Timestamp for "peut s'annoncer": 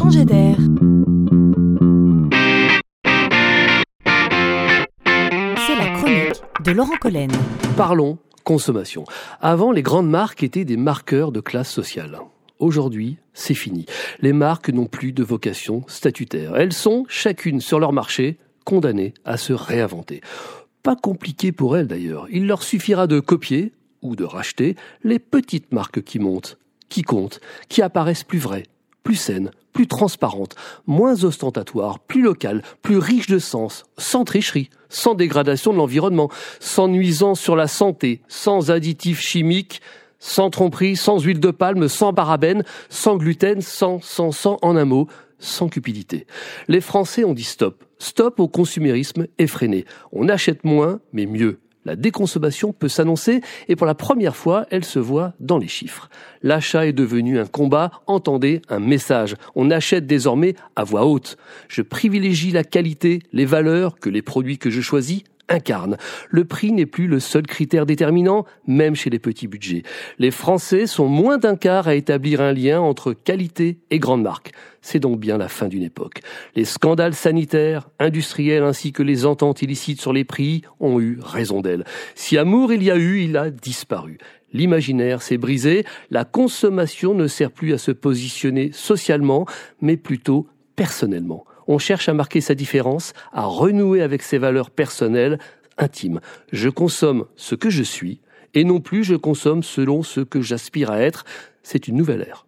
52.72-53.40